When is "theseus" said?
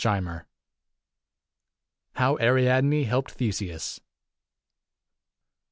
3.35-4.01